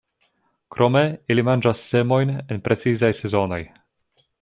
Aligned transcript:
Krome 0.75 1.03
ili 1.35 1.45
manĝas 1.51 1.85
semojn 1.93 2.35
en 2.43 2.67
precizaj 2.69 3.15
sezonoj. 3.23 3.63